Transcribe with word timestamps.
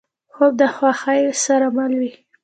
خوب 0.33 0.53
د 0.61 0.63
خوښۍ 0.75 1.21
سره 1.45 1.67
مل 1.75 1.91
وي 2.01 2.11